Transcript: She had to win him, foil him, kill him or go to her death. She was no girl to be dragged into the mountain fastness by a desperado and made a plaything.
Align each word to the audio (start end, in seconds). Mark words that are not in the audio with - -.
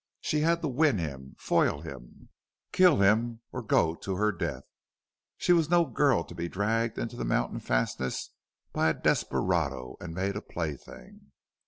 She 0.19 0.39
had 0.39 0.63
to 0.63 0.67
win 0.67 0.97
him, 0.97 1.35
foil 1.37 1.81
him, 1.81 2.29
kill 2.71 2.97
him 3.01 3.41
or 3.51 3.61
go 3.61 3.93
to 3.93 4.15
her 4.15 4.31
death. 4.31 4.63
She 5.37 5.53
was 5.53 5.69
no 5.69 5.85
girl 5.85 6.23
to 6.23 6.33
be 6.33 6.49
dragged 6.49 6.97
into 6.97 7.15
the 7.15 7.23
mountain 7.23 7.59
fastness 7.59 8.31
by 8.73 8.89
a 8.89 8.95
desperado 8.95 9.97
and 10.01 10.15
made 10.15 10.35
a 10.35 10.41
plaything. 10.41 11.31